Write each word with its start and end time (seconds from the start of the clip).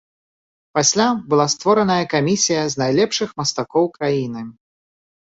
Пасля 0.77 1.05
была 1.33 1.43
створаная 1.55 1.97
камісія 2.13 2.63
з 2.75 2.79
найлепшых 2.81 3.29
мастакоў 3.41 3.85
краіны. 3.99 4.41